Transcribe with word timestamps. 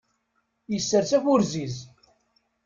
Yessers 0.71 1.11
aburziz. 1.17 1.75